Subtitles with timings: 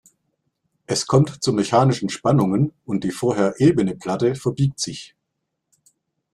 [0.87, 5.15] Es kommt zu mechanischen Spannungen und die vorher ebene Platte verbiegt sich.